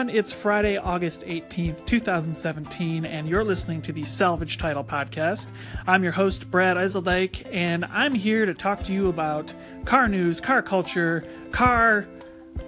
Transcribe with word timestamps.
everyone. 0.00 0.16
It's 0.16 0.32
Friday, 0.32 0.78
August 0.78 1.26
18th, 1.26 1.84
2017, 1.84 3.04
and 3.04 3.28
you're 3.28 3.44
listening 3.44 3.82
to 3.82 3.92
the 3.92 4.02
Salvage 4.04 4.56
Title 4.56 4.82
Podcast. 4.82 5.52
I'm 5.86 6.02
your 6.02 6.12
host, 6.12 6.50
Brad 6.50 6.78
Eiseldike, 6.78 7.46
and 7.52 7.84
I'm 7.84 8.14
here 8.14 8.46
to 8.46 8.54
talk 8.54 8.82
to 8.84 8.94
you 8.94 9.10
about 9.10 9.54
car 9.84 10.08
news, 10.08 10.40
car 10.40 10.62
culture, 10.62 11.22
car 11.52 12.06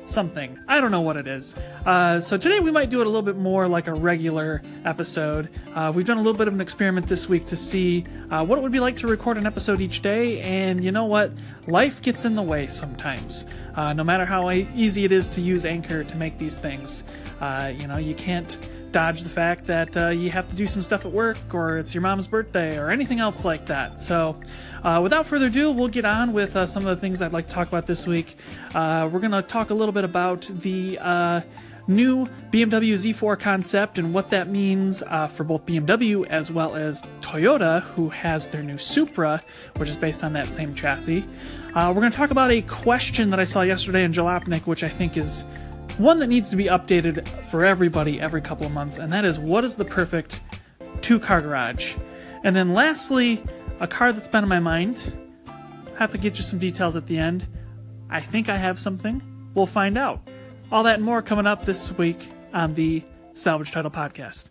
something. 0.06 0.58
I 0.68 0.80
don't 0.80 0.90
know 0.90 1.00
what 1.00 1.16
it 1.16 1.26
is. 1.26 1.56
Uh, 1.86 2.20
so 2.20 2.36
today 2.36 2.60
we 2.60 2.70
might 2.70 2.90
do 2.90 3.00
it 3.00 3.06
a 3.06 3.10
little 3.10 3.22
bit 3.22 3.36
more 3.36 3.68
like 3.68 3.86
a 3.86 3.94
regular 3.94 4.62
episode. 4.84 5.48
Uh, 5.74 5.92
we've 5.94 6.04
done 6.04 6.18
a 6.18 6.20
little 6.20 6.36
bit 6.36 6.48
of 6.48 6.54
an 6.54 6.60
experiment 6.60 7.06
this 7.08 7.28
week 7.28 7.46
to 7.46 7.56
see 7.56 8.04
uh, 8.30 8.44
what 8.44 8.58
it 8.58 8.62
would 8.62 8.72
be 8.72 8.80
like 8.80 8.96
to 8.98 9.06
record 9.06 9.36
an 9.36 9.46
episode 9.46 9.80
each 9.80 10.02
day, 10.02 10.40
and 10.40 10.82
you 10.84 10.92
know 10.92 11.04
what? 11.04 11.32
Life 11.66 12.02
gets 12.02 12.24
in 12.24 12.34
the 12.34 12.42
way 12.42 12.66
sometimes. 12.66 13.46
Uh, 13.74 13.92
no 13.92 14.04
matter 14.04 14.24
how 14.24 14.50
easy 14.50 15.04
it 15.04 15.12
is 15.12 15.28
to 15.30 15.40
use 15.40 15.64
Anchor 15.64 16.04
to 16.04 16.16
make 16.16 16.38
these 16.38 16.56
things, 16.56 17.04
uh, 17.40 17.72
you 17.74 17.86
know, 17.86 17.96
you 17.96 18.14
can't 18.14 18.58
dodge 18.92 19.22
the 19.22 19.28
fact 19.28 19.66
that 19.66 19.96
uh, 19.96 20.08
you 20.10 20.30
have 20.30 20.46
to 20.48 20.54
do 20.54 20.66
some 20.66 20.82
stuff 20.82 21.04
at 21.04 21.12
work 21.12 21.38
or 21.52 21.78
it's 21.78 21.94
your 21.94 22.02
mom's 22.02 22.26
birthday 22.26 22.78
or 22.78 22.90
anything 22.90 23.20
else 23.20 23.44
like 23.44 23.66
that. 23.66 24.00
So, 24.00 24.38
uh, 24.84 25.00
without 25.02 25.26
further 25.26 25.46
ado, 25.46 25.70
we'll 25.70 25.88
get 25.88 26.04
on 26.04 26.32
with 26.32 26.54
uh, 26.54 26.66
some 26.66 26.86
of 26.86 26.94
the 26.94 27.00
things 27.00 27.22
I'd 27.22 27.32
like 27.32 27.48
to 27.48 27.54
talk 27.54 27.68
about 27.68 27.86
this 27.86 28.06
week. 28.06 28.36
Uh, 28.74 29.08
we're 29.10 29.20
going 29.20 29.32
to 29.32 29.42
talk 29.42 29.70
a 29.70 29.74
little 29.74 29.92
bit 29.92 30.04
about 30.04 30.42
the 30.42 30.98
uh, 31.00 31.40
new 31.88 32.26
BMW 32.50 32.92
Z4 32.92 33.40
concept 33.40 33.98
and 33.98 34.12
what 34.12 34.30
that 34.30 34.48
means 34.48 35.02
uh, 35.02 35.26
for 35.26 35.44
both 35.44 35.64
BMW 35.66 36.26
as 36.26 36.52
well 36.52 36.76
as 36.76 37.02
Toyota, 37.20 37.82
who 37.82 38.08
has 38.10 38.48
their 38.50 38.62
new 38.62 38.78
Supra, 38.78 39.40
which 39.76 39.88
is 39.88 39.96
based 39.96 40.22
on 40.22 40.32
that 40.34 40.52
same 40.52 40.74
chassis. 40.74 41.24
we're 41.74 41.94
going 41.94 42.12
to 42.12 42.16
talk 42.16 42.30
about 42.30 42.50
a 42.50 42.62
question 42.62 43.30
that 43.30 43.40
I 43.40 43.44
saw 43.44 43.62
yesterday 43.62 44.04
in 44.04 44.12
Jalopnik, 44.12 44.66
which 44.66 44.84
I 44.84 44.88
think 44.88 45.16
is 45.16 45.44
one 45.98 46.18
that 46.20 46.28
needs 46.28 46.50
to 46.50 46.56
be 46.56 46.64
updated 46.64 47.28
for 47.50 47.64
everybody 47.64 48.20
every 48.20 48.40
couple 48.40 48.66
of 48.66 48.72
months, 48.72 48.98
and 48.98 49.12
that 49.12 49.24
is 49.24 49.38
what 49.38 49.64
is 49.64 49.76
the 49.76 49.84
perfect 49.84 50.40
two 51.00 51.20
car 51.20 51.40
garage? 51.40 51.96
And 52.44 52.56
then 52.56 52.74
lastly, 52.74 53.42
a 53.80 53.86
car 53.86 54.12
that's 54.12 54.28
been 54.28 54.44
in 54.44 54.48
my 54.48 54.60
mind. 54.60 55.12
Have 55.98 56.10
to 56.12 56.18
get 56.18 56.36
you 56.36 56.42
some 56.42 56.58
details 56.58 56.96
at 56.96 57.06
the 57.06 57.18
end. 57.18 57.46
I 58.10 58.20
think 58.20 58.48
I 58.48 58.56
have 58.56 58.78
something. 58.78 59.22
We'll 59.54 59.66
find 59.66 59.98
out. 59.98 60.20
All 60.70 60.82
that 60.84 60.96
and 60.96 61.04
more 61.04 61.22
coming 61.22 61.46
up 61.46 61.64
this 61.64 61.92
week 61.98 62.28
on 62.54 62.74
the 62.74 63.02
Salvage 63.34 63.70
Title 63.72 63.90
Podcast. 63.90 64.48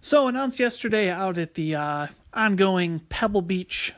So, 0.00 0.28
announced 0.28 0.60
yesterday 0.60 1.08
out 1.08 1.38
at 1.38 1.54
the 1.54 1.74
uh, 1.74 2.06
ongoing 2.34 3.00
Pebble 3.08 3.40
Beach 3.40 3.94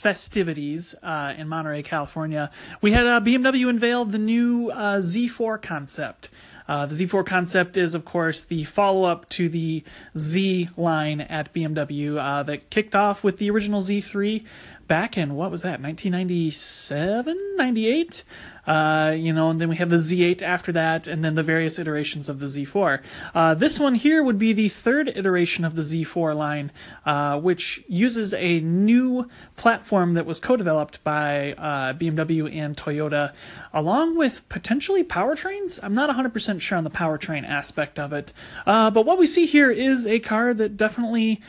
festivities 0.00 0.94
uh, 1.02 1.34
in 1.36 1.46
Monterey, 1.46 1.82
California, 1.82 2.50
we 2.80 2.92
had 2.92 3.06
uh, 3.06 3.20
BMW 3.20 3.68
unveil 3.68 4.06
the 4.06 4.18
new 4.18 4.70
uh, 4.70 4.98
Z4 4.98 5.60
concept. 5.60 6.30
Uh, 6.66 6.86
the 6.86 6.94
Z4 6.94 7.26
concept 7.26 7.76
is, 7.76 7.94
of 7.94 8.04
course, 8.04 8.44
the 8.44 8.64
follow 8.64 9.04
up 9.04 9.28
to 9.30 9.48
the 9.48 9.84
Z 10.16 10.70
line 10.76 11.20
at 11.20 11.52
BMW 11.52 12.16
uh, 12.16 12.42
that 12.44 12.70
kicked 12.70 12.96
off 12.96 13.22
with 13.22 13.36
the 13.36 13.50
original 13.50 13.80
Z3 13.80 14.44
back 14.86 15.18
in, 15.18 15.34
what 15.34 15.50
was 15.50 15.62
that, 15.62 15.80
1997, 15.82 17.56
98? 17.56 18.24
Uh, 18.70 19.10
you 19.10 19.32
know, 19.32 19.50
and 19.50 19.60
then 19.60 19.68
we 19.68 19.74
have 19.74 19.90
the 19.90 19.96
Z8 19.96 20.42
after 20.42 20.70
that, 20.70 21.08
and 21.08 21.24
then 21.24 21.34
the 21.34 21.42
various 21.42 21.76
iterations 21.76 22.28
of 22.28 22.38
the 22.38 22.46
Z4. 22.46 23.02
Uh, 23.34 23.52
this 23.54 23.80
one 23.80 23.96
here 23.96 24.22
would 24.22 24.38
be 24.38 24.52
the 24.52 24.68
third 24.68 25.08
iteration 25.08 25.64
of 25.64 25.74
the 25.74 25.82
Z4 25.82 26.36
line, 26.36 26.70
uh, 27.04 27.40
which 27.40 27.82
uses 27.88 28.32
a 28.32 28.60
new 28.60 29.28
platform 29.56 30.14
that 30.14 30.24
was 30.24 30.38
co-developed 30.38 31.02
by 31.02 31.52
uh, 31.54 31.94
BMW 31.94 32.54
and 32.56 32.76
Toyota, 32.76 33.32
along 33.72 34.16
with 34.16 34.48
potentially 34.48 35.02
powertrains. 35.02 35.80
I'm 35.82 35.94
not 35.94 36.08
100% 36.08 36.60
sure 36.60 36.78
on 36.78 36.84
the 36.84 36.90
powertrain 36.90 37.44
aspect 37.44 37.98
of 37.98 38.12
it, 38.12 38.32
uh, 38.66 38.92
but 38.92 39.04
what 39.04 39.18
we 39.18 39.26
see 39.26 39.46
here 39.46 39.72
is 39.72 40.06
a 40.06 40.20
car 40.20 40.54
that 40.54 40.76
definitely 40.76 41.40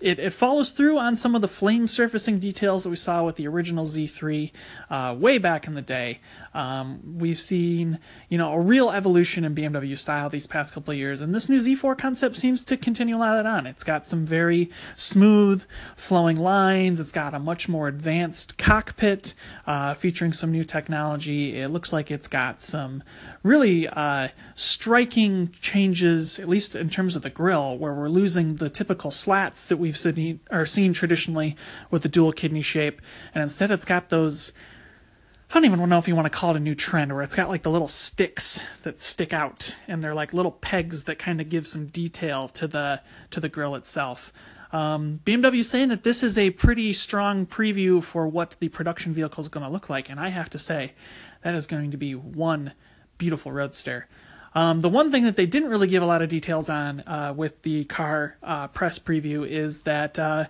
it, 0.00 0.18
it 0.18 0.32
follows 0.32 0.70
through 0.70 0.98
on 0.98 1.16
some 1.16 1.34
of 1.34 1.42
the 1.42 1.48
flame 1.48 1.86
surfacing 1.86 2.38
details 2.38 2.84
that 2.84 2.90
we 2.90 2.96
saw 2.96 3.24
with 3.24 3.36
the 3.36 3.48
original 3.48 3.84
Z3 3.84 4.52
uh, 4.90 5.16
way 5.18 5.38
back 5.38 5.66
in 5.66 5.74
the 5.74 5.82
day. 5.82 6.20
Um, 6.58 7.18
we've 7.20 7.38
seen, 7.38 8.00
you 8.28 8.36
know, 8.36 8.52
a 8.52 8.58
real 8.58 8.90
evolution 8.90 9.44
in 9.44 9.54
BMW 9.54 9.96
style 9.96 10.28
these 10.28 10.48
past 10.48 10.74
couple 10.74 10.90
of 10.90 10.98
years, 10.98 11.20
and 11.20 11.32
this 11.32 11.48
new 11.48 11.60
Z4 11.60 11.96
concept 11.96 12.36
seems 12.36 12.64
to 12.64 12.76
continue 12.76 13.16
a 13.16 13.18
lot 13.18 13.38
of 13.38 13.44
that 13.44 13.48
on. 13.48 13.64
It's 13.68 13.84
got 13.84 14.04
some 14.04 14.26
very 14.26 14.68
smooth, 14.96 15.64
flowing 15.94 16.34
lines. 16.34 16.98
It's 16.98 17.12
got 17.12 17.32
a 17.32 17.38
much 17.38 17.68
more 17.68 17.86
advanced 17.86 18.58
cockpit, 18.58 19.34
uh, 19.68 19.94
featuring 19.94 20.32
some 20.32 20.50
new 20.50 20.64
technology. 20.64 21.60
It 21.60 21.68
looks 21.68 21.92
like 21.92 22.10
it's 22.10 22.26
got 22.26 22.60
some 22.60 23.04
really 23.44 23.86
uh, 23.86 24.30
striking 24.56 25.50
changes, 25.60 26.40
at 26.40 26.48
least 26.48 26.74
in 26.74 26.90
terms 26.90 27.14
of 27.14 27.22
the 27.22 27.30
grill, 27.30 27.78
where 27.78 27.94
we're 27.94 28.08
losing 28.08 28.56
the 28.56 28.68
typical 28.68 29.12
slats 29.12 29.64
that 29.66 29.76
we've 29.76 29.96
seen, 29.96 30.40
are 30.50 30.66
seen 30.66 30.92
traditionally 30.92 31.54
with 31.92 32.02
the 32.02 32.08
dual 32.08 32.32
kidney 32.32 32.62
shape, 32.62 33.00
and 33.32 33.44
instead 33.44 33.70
it's 33.70 33.84
got 33.84 34.08
those 34.08 34.50
I 35.50 35.54
don't 35.54 35.64
even 35.64 35.88
know 35.88 35.98
if 35.98 36.06
you 36.06 36.14
want 36.14 36.26
to 36.26 36.38
call 36.38 36.50
it 36.50 36.58
a 36.58 36.60
new 36.60 36.74
trend 36.74 37.10
where 37.10 37.22
it's 37.22 37.34
got 37.34 37.48
like 37.48 37.62
the 37.62 37.70
little 37.70 37.88
sticks 37.88 38.60
that 38.82 39.00
stick 39.00 39.32
out 39.32 39.74
and 39.86 40.02
they're 40.02 40.14
like 40.14 40.34
little 40.34 40.52
pegs 40.52 41.04
that 41.04 41.18
kind 41.18 41.40
of 41.40 41.48
give 41.48 41.66
some 41.66 41.86
detail 41.86 42.48
to 42.48 42.66
the 42.66 43.00
to 43.30 43.40
the 43.40 43.48
grill 43.48 43.74
itself. 43.74 44.30
Um, 44.72 45.20
BMW 45.24 45.64
saying 45.64 45.88
that 45.88 46.02
this 46.02 46.22
is 46.22 46.36
a 46.36 46.50
pretty 46.50 46.92
strong 46.92 47.46
preview 47.46 48.02
for 48.02 48.28
what 48.28 48.56
the 48.60 48.68
production 48.68 49.14
vehicle 49.14 49.40
is 49.40 49.48
going 49.48 49.64
to 49.64 49.72
look 49.72 49.88
like, 49.88 50.10
and 50.10 50.20
I 50.20 50.28
have 50.28 50.50
to 50.50 50.58
say 50.58 50.92
that 51.42 51.54
is 51.54 51.66
going 51.66 51.92
to 51.92 51.96
be 51.96 52.14
one 52.14 52.74
beautiful 53.16 53.50
roadster. 53.50 54.06
Um, 54.54 54.82
the 54.82 54.90
one 54.90 55.10
thing 55.10 55.24
that 55.24 55.36
they 55.36 55.46
didn't 55.46 55.70
really 55.70 55.86
give 55.86 56.02
a 56.02 56.06
lot 56.06 56.20
of 56.20 56.28
details 56.28 56.68
on 56.68 57.00
uh, 57.06 57.32
with 57.34 57.62
the 57.62 57.84
car 57.84 58.36
uh, 58.42 58.68
press 58.68 58.98
preview 58.98 59.48
is 59.48 59.82
that 59.82 60.18
uh, 60.18 60.44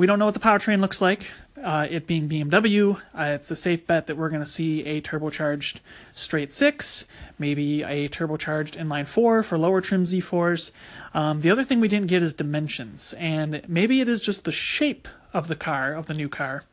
we 0.00 0.06
don't 0.06 0.18
know 0.18 0.24
what 0.24 0.32
the 0.32 0.40
powertrain 0.40 0.80
looks 0.80 1.02
like. 1.02 1.30
Uh, 1.62 1.86
it 1.90 2.06
being 2.06 2.26
BMW, 2.26 2.98
uh, 3.14 3.24
it's 3.34 3.50
a 3.50 3.54
safe 3.54 3.86
bet 3.86 4.06
that 4.06 4.16
we're 4.16 4.30
going 4.30 4.40
to 4.40 4.48
see 4.48 4.82
a 4.86 5.02
turbocharged 5.02 5.80
straight 6.14 6.54
six, 6.54 7.04
maybe 7.38 7.82
a 7.82 8.08
turbocharged 8.08 8.78
inline 8.78 9.06
four 9.06 9.42
for 9.42 9.58
lower 9.58 9.82
trim 9.82 10.04
Z4s. 10.04 10.72
Um, 11.12 11.42
the 11.42 11.50
other 11.50 11.64
thing 11.64 11.80
we 11.80 11.88
didn't 11.88 12.06
get 12.06 12.22
is 12.22 12.32
dimensions, 12.32 13.12
and 13.18 13.60
maybe 13.68 14.00
it 14.00 14.08
is 14.08 14.22
just 14.22 14.46
the 14.46 14.52
shape 14.52 15.06
of 15.34 15.48
the 15.48 15.56
car, 15.56 15.92
of 15.92 16.06
the 16.06 16.14
new 16.14 16.30
car, 16.30 16.64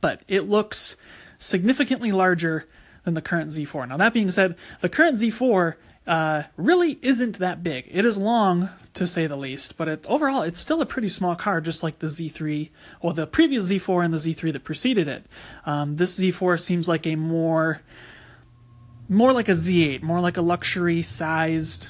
but 0.00 0.22
it 0.26 0.48
looks 0.48 0.96
significantly 1.38 2.10
larger 2.10 2.66
than 3.04 3.14
the 3.14 3.22
current 3.22 3.50
Z4. 3.50 3.86
Now, 3.86 3.96
that 3.98 4.12
being 4.12 4.32
said, 4.32 4.56
the 4.80 4.88
current 4.88 5.18
Z4 5.18 5.76
uh, 6.10 6.42
really 6.56 6.98
isn't 7.02 7.38
that 7.38 7.62
big. 7.62 7.86
It 7.88 8.04
is 8.04 8.18
long, 8.18 8.68
to 8.94 9.06
say 9.06 9.28
the 9.28 9.36
least, 9.36 9.76
but 9.76 9.86
it, 9.86 10.06
overall, 10.08 10.42
it's 10.42 10.58
still 10.58 10.82
a 10.82 10.86
pretty 10.86 11.08
small 11.08 11.36
car, 11.36 11.60
just 11.60 11.84
like 11.84 12.00
the 12.00 12.08
Z3, 12.08 12.70
or 13.00 13.12
the 13.12 13.28
previous 13.28 13.70
Z4 13.70 14.04
and 14.04 14.12
the 14.12 14.18
Z3 14.18 14.52
that 14.52 14.64
preceded 14.64 15.06
it. 15.06 15.26
Um, 15.64 15.94
this 15.94 16.18
Z4 16.18 16.58
seems 16.58 16.88
like 16.88 17.06
a 17.06 17.14
more, 17.14 17.82
more 19.08 19.32
like 19.32 19.48
a 19.48 19.52
Z8, 19.52 20.02
more 20.02 20.18
like 20.18 20.36
a 20.36 20.42
luxury 20.42 21.00
sized 21.00 21.86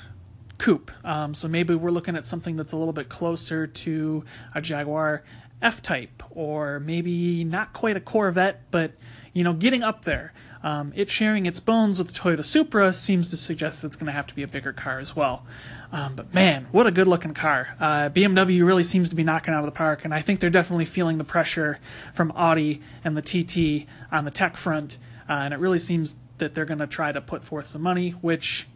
coupe. 0.59 0.91
Um, 1.03 1.33
so 1.33 1.49
maybe 1.49 1.75
we're 1.75 1.91
looking 1.91 2.15
at 2.15 2.27
something 2.27 2.57
that's 2.57 2.73
a 2.73 2.77
little 2.77 2.93
bit 2.93 3.09
closer 3.09 3.67
to 3.67 4.23
a 4.55 4.61
Jaguar 4.61 5.25
F-Type, 5.63 6.23
or 6.31 6.79
maybe 6.81 7.43
not 7.45 7.73
quite 7.73 7.97
a 7.97 8.01
Corvette, 8.01 8.71
but 8.71 8.93
you 9.33 9.45
know, 9.45 9.55
getting 9.55 9.83
up 9.83 10.05
there. 10.05 10.35
Um, 10.63 10.93
it 10.95 11.11
sharing 11.11 11.47
its 11.47 11.59
bones 11.59 11.99
with 11.99 12.09
the 12.09 12.13
Toyota 12.13 12.45
Supra 12.45 12.93
seems 12.93 13.31
to 13.31 13.37
suggest 13.37 13.81
that 13.81 13.89
it's 13.89 13.97
going 13.97 14.07
to 14.07 14.13
have 14.13 14.27
to 14.27 14.35
be 14.35 14.43
a 14.43 14.49
bigger 14.49 14.73
car 14.73 14.99
as 14.99 15.17
well. 15.17 15.47
Um, 15.91 16.15
but 16.15 16.35
man, 16.35 16.67
what 16.71 16.87
a 16.87 16.91
good 16.91 17.09
looking 17.09 17.35
car. 17.35 17.77
Uh, 17.81 18.11
BMW 18.11 18.65
really 18.65 18.83
seems 18.83 19.09
to 19.09 19.17
be 19.17 19.25
knocking 19.25 19.55
out 19.55 19.61
of 19.61 19.67
the 19.67 19.77
park, 19.77 20.05
and 20.05 20.13
I 20.13 20.21
think 20.21 20.41
they're 20.41 20.51
definitely 20.51 20.85
feeling 20.85 21.19
the 21.19 21.25
pressure 21.25 21.79
from 22.13 22.33
Audi 22.37 22.83
and 23.03 23.17
the 23.17 23.23
TT 23.23 23.89
on 24.13 24.25
the 24.25 24.31
tech 24.31 24.57
front. 24.57 24.99
Uh, 25.29 25.33
and 25.33 25.55
it 25.55 25.61
really 25.61 25.79
seems 25.79 26.19
that 26.39 26.55
they're 26.55 26.65
going 26.65 26.79
to 26.79 26.87
try 26.87 27.11
to 27.13 27.21
put 27.21 27.43
forth 27.43 27.67
some 27.67 27.83
money, 27.83 28.11
which, 28.11 28.69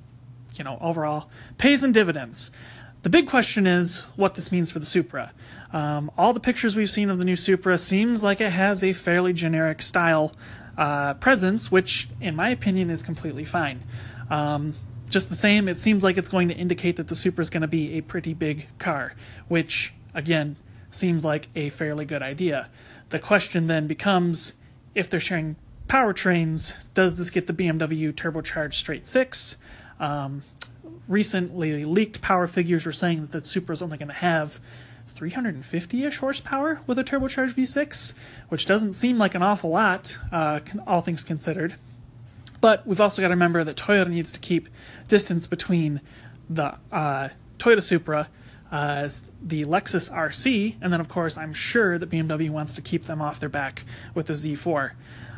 you 0.55 0.65
know, 0.65 0.79
overall 0.81 1.29
pays 1.59 1.85
in 1.85 1.93
dividends. 1.93 2.51
The 3.03 3.11
big 3.11 3.29
question 3.29 3.67
is 3.67 4.01
what 4.17 4.35
this 4.35 4.51
means 4.51 4.73
for 4.73 4.79
the 4.79 4.87
Supra. 4.87 5.33
Um, 5.75 6.11
all 6.17 6.33
the 6.33 6.41
pictures 6.41 6.77
we've 6.77 6.89
seen 6.89 7.11
of 7.11 7.19
the 7.19 7.25
new 7.25 7.37
Supra 7.37 7.77
seems 7.77 8.23
like 8.23 8.41
it 8.41 8.51
has 8.51 8.83
a 8.83 8.95
fairly 8.95 9.33
generic 9.33 9.83
style 9.83 10.33
uh, 10.77 11.15
presence, 11.15 11.71
which, 11.71 12.09
in 12.21 12.37
my 12.37 12.49
opinion, 12.51 12.91
is 12.91 13.03
completely 13.03 13.45
fine. 13.45 13.83
Um, 14.31 14.75
just 15.09 15.29
the 15.29 15.37
same, 15.37 15.69
it 15.69 15.79
seems 15.79 16.03
like 16.03 16.17
it's 16.17 16.29
going 16.29 16.49
to 16.49 16.55
indicate 16.55 16.97
that 16.97 17.09
the 17.09 17.15
Supra 17.15 17.43
is 17.43 17.51
going 17.51 17.61
to 17.63 17.69
be 17.69 17.99
a 17.99 18.01
pretty 18.01 18.35
big 18.35 18.67
car, 18.79 19.15
which, 19.49 19.95
again, 20.15 20.57
seems 20.91 21.25
like 21.25 21.49
a 21.55 21.69
fairly 21.71 22.05
good 22.05 22.23
idea. 22.23 22.69
The 23.11 23.19
question 23.19 23.67
then 23.67 23.87
becomes 23.87 24.55
if 24.95 25.11
they're 25.11 25.21
sharing 25.21 25.57
powertrains, 25.89 26.75
does 26.95 27.17
this 27.17 27.31
get 27.31 27.47
the 27.47 27.53
BMW 27.53 28.13
turbocharged 28.13 28.75
straight 28.75 29.07
six? 29.07 29.57
Um, 30.01 30.43
recently 31.09 31.85
leaked 31.85 32.23
power 32.23 32.47
figures 32.47 32.87
were 32.87 32.93
saying 32.93 33.21
that 33.21 33.33
the 33.33 33.45
Supra 33.45 33.75
is 33.75 33.83
only 33.83 33.99
going 33.99 34.09
to 34.09 34.15
have 34.15 34.61
350 35.09 36.05
ish 36.05 36.19
horsepower 36.19 36.81
with 36.87 36.99
a 36.99 37.05
turbocharged 37.05 37.55
V6, 37.55 38.13
which 38.49 38.67
doesn't 38.67 38.93
seem 38.93 39.19
like 39.19 39.35
an 39.35 39.43
awful 39.43 39.71
lot, 39.71 40.19
uh, 40.33 40.61
all 40.87 41.01
things 41.01 41.25
considered. 41.25 41.75
But 42.61 42.87
we've 42.87 43.01
also 43.01 43.21
got 43.23 43.29
to 43.29 43.35
remember 43.35 43.63
that 43.63 43.77
Toyota 43.77 44.09
needs 44.09 44.33
to 44.33 44.41
keep 44.41 44.69
distance 45.07 45.47
between 45.47 46.01
the 46.49 46.79
uh, 46.91 47.29
Toyota 47.59 47.83
Supra, 47.83 48.29
uh, 48.73 49.09
the 49.43 49.65
Lexus 49.65 50.11
RC, 50.11 50.77
and 50.81 50.93
then, 50.93 51.01
of 51.01 51.09
course, 51.09 51.37
I'm 51.37 51.53
sure 51.53 51.99
that 51.99 52.11
BMW 52.11 52.51
wants 52.51 52.73
to 52.75 52.83
keep 52.83 53.05
them 53.05 53.21
off 53.21 53.39
their 53.39 53.49
back 53.49 53.85
with 54.15 54.27
the 54.27 54.33
Z4. 54.33 54.93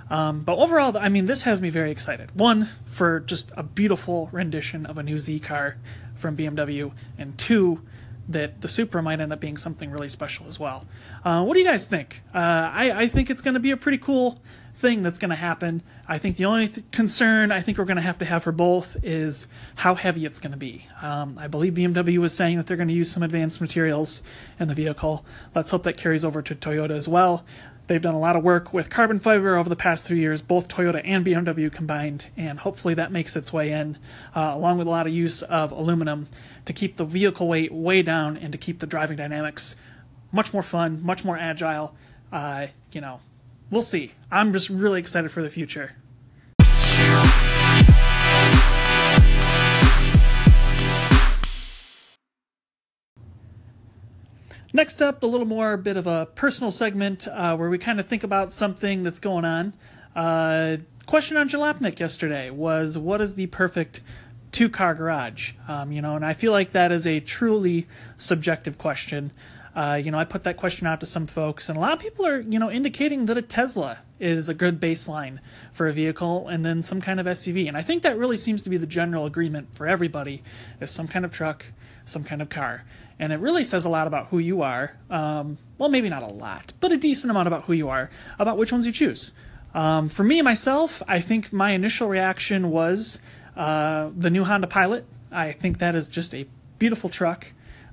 Um, 0.09 0.43
but 0.43 0.57
overall, 0.57 0.97
I 0.97 1.09
mean, 1.09 1.27
this 1.27 1.43
has 1.43 1.61
me 1.61 1.69
very 1.69 1.91
excited. 1.91 2.31
One, 2.39 2.69
for 2.87 3.21
just 3.21 3.51
a 3.57 3.63
beautiful 3.63 4.29
rendition 4.33 4.87
of 4.87 4.99
a 4.99 5.03
new 5.03 5.19
Z 5.19 5.41
car 5.41 5.77
from 6.15 6.37
BMW, 6.37 6.93
and 7.19 7.37
two, 7.37 7.83
that 8.29 8.61
the 8.61 8.69
Supra 8.69 9.03
might 9.03 9.21
end 9.21 9.33
up 9.33 9.41
being 9.41 9.57
something 9.57 9.91
really 9.91 10.09
special 10.09 10.47
as 10.47 10.59
well. 10.59 10.85
Uh, 11.25 11.45
what 11.45 11.55
do 11.55 11.61
you 11.61 11.67
guys 11.67 11.87
think? 11.87 12.23
Uh, 12.35 12.39
I, 12.39 13.03
I, 13.03 13.09
think 13.09 13.31
it's 13.31 13.43
going 13.43 13.55
to 13.55 13.61
be 13.61 13.71
a 13.71 13.77
pretty 13.77 13.99
cool 13.99 14.41
thing 14.77 15.03
that's 15.03 15.19
going 15.19 15.31
to 15.31 15.37
happen. 15.37 15.83
I 16.07 16.19
think 16.19 16.37
the 16.37 16.45
only 16.45 16.69
th- 16.69 16.91
concern 16.91 17.51
I 17.51 17.61
think 17.61 17.79
we're 17.79 17.85
going 17.85 17.97
to 17.97 18.03
have 18.03 18.19
to 18.19 18.25
have 18.25 18.43
for 18.43 18.53
both 18.53 18.97
is 19.03 19.47
how 19.77 19.95
heavy 19.95 20.27
it's 20.27 20.39
going 20.39 20.53
to 20.53 20.59
be. 20.59 20.87
Um, 21.01 21.39
I 21.39 21.47
believe 21.47 21.75
BMW 21.75 22.19
was 22.19 22.35
saying 22.35 22.59
that 22.59 22.67
they're 22.67 22.77
going 22.77 22.89
to 22.89 22.95
use 22.95 23.11
some 23.11 23.23
advanced 23.23 23.61
materials 23.61 24.23
in 24.61 24.69
the 24.69 24.75
vehicle. 24.75 25.25
Let's 25.55 25.71
hope 25.71 25.85
that 25.85 25.97
carries 25.97 26.25
over 26.25 26.43
to 26.43 26.55
Toyota 26.55 26.91
as 26.91 27.09
well. 27.09 27.45
They've 27.87 28.03
done 28.03 28.15
a 28.15 28.19
lot 28.19 28.35
of 28.35 28.43
work 28.43 28.73
with 28.73 28.91
carbon 28.91 29.21
fiber 29.21 29.57
over 29.57 29.69
the 29.69 29.77
past 29.77 30.07
three 30.07 30.19
years, 30.19 30.43
both 30.43 30.67
Toyota 30.67 31.01
and 31.05 31.25
BMW 31.25 31.73
combined, 31.73 32.31
and 32.37 32.59
hopefully 32.59 32.95
that 32.95 33.13
makes 33.13 33.37
its 33.37 33.53
way 33.53 33.71
in, 33.71 33.97
uh, 34.35 34.53
along 34.55 34.79
with 34.79 34.89
a 34.89 34.91
lot 34.91 35.07
of 35.07 35.13
use 35.13 35.43
of 35.43 35.71
aluminum 35.71 36.27
to 36.65 36.73
keep 36.73 36.97
the 36.97 37.05
vehicle 37.05 37.47
weight 37.47 37.73
way 37.73 38.03
down 38.03 38.37
and 38.37 38.51
to 38.51 38.59
keep 38.59 38.81
the 38.81 38.87
driving 38.87 39.17
dynamics 39.17 39.77
much 40.33 40.53
more 40.53 40.63
fun, 40.63 41.01
much 41.03 41.25
more 41.25 41.39
agile. 41.39 41.95
Uh, 42.33 42.67
you 42.91 43.01
know, 43.01 43.21
we'll 43.71 43.83
see. 43.83 44.13
I'm 44.31 44.53
just 44.53 44.69
really 44.69 44.99
excited 44.99 45.31
for 45.31 45.43
the 45.43 45.51
future. 45.51 45.93
Next 54.77 55.01
up, 55.01 55.23
a 55.23 55.27
little 55.27 55.47
more 55.47 55.79
bit 55.79 55.97
of 55.97 56.07
a 56.07 56.27
personal 56.35 56.71
segment 56.71 57.27
uh, 57.29 57.57
where 57.57 57.71
we 57.71 57.79
kind 57.79 57.99
of 57.99 58.05
think 58.05 58.23
about 58.25 58.53
something 58.53 59.05
that's 59.05 59.19
going 59.19 59.47
on. 59.47 59.73
Uh, 60.15 60.77
question 61.07 61.39
on 61.39 61.49
Jalopnik 61.49 61.99
yesterday 61.99 62.51
was 62.51 62.99
what 62.99 63.23
is 63.23 63.37
the 63.37 63.47
perfect 63.47 64.03
two 64.53 64.69
car 64.69 64.95
garage? 64.95 65.53
Um, 65.67 65.93
you 65.93 66.03
know, 66.03 66.15
and 66.15 66.27
I 66.27 66.35
feel 66.35 66.53
like 66.53 66.73
that 66.73 66.93
is 66.93 67.07
a 67.07 67.21
truly 67.21 67.87
subjective 68.19 68.77
question. 68.77 69.33
Uh, 69.75 69.95
you 69.95 70.11
know, 70.11 70.19
I 70.19 70.25
put 70.25 70.45
that 70.45 70.59
question 70.59 70.87
out 70.87 71.01
to 71.01 71.07
some 71.07 71.27
folks, 71.27 71.71
and 71.71 71.79
a 71.79 71.81
lot 71.81 71.95
of 71.95 71.99
people 71.99 72.27
are, 72.27 72.41
you 72.41 72.59
know, 72.59 72.71
indicating 72.71 73.25
that 73.27 73.39
a 73.39 73.43
Tesla 73.43 74.01
is 74.21 74.51
a 74.51 74.55
good 74.55 74.79
baseline 74.79 75.39
for 75.73 75.87
a 75.89 75.93
vehicle, 75.93 76.49
and 76.49 76.67
then 76.67 76.83
some 76.83 77.01
kind 77.01 77.19
of 77.19 77.25
SUV. 77.25 77.67
And 77.67 77.79
I 77.79 77.83
think 77.83 78.03
that 78.03 78.19
really 78.19 78.37
seems 78.37 78.63
to 78.65 78.69
be 78.69 78.77
the 78.77 78.87
general 78.87 79.25
agreement 79.25 79.75
for 79.75 79.87
everybody: 79.87 80.43
is 80.83 80.91
some 80.91 81.09
kind 81.09 81.25
of 81.25 81.33
truck, 81.33 81.65
some 82.07 82.25
kind 82.25 82.41
of 82.41 82.49
car 82.49 82.85
and 83.19 83.33
it 83.33 83.37
really 83.37 83.65
says 83.65 83.85
a 83.85 83.89
lot 83.89 84.07
about 84.07 84.29
who 84.29 84.39
you 84.39 84.63
are. 84.63 84.97
Um, 85.11 85.59
well, 85.79 85.89
maybe 85.89 86.09
not 86.09 86.23
a 86.23 86.27
lot, 86.27 86.73
but 86.81 86.93
a 86.93 86.97
decent 86.97 87.31
amount 87.31 87.49
about 87.49 87.65
who 87.65 87.73
you 87.73 87.89
are, 87.89 88.11
about 88.39 88.59
which 88.59 88.73
ones 88.73 88.87
you 88.87 88.93
choose. 88.93 89.33
Um, 89.75 90.09
for 90.09 90.25
me 90.25 90.43
myself, 90.43 91.03
I 91.07 91.21
think 91.21 91.53
my 91.53 91.73
initial 91.73 92.09
reaction 92.09 92.71
was 92.71 93.21
uh, 93.57 94.11
the 94.17 94.31
new 94.31 94.45
Honda 94.45 94.67
Pilot. 94.67 95.07
I 95.31 95.53
think 95.53 95.79
that 95.79 95.95
is 95.95 96.09
just 96.09 96.35
a 96.35 96.47
beautiful 96.79 97.11
truck. 97.11 97.47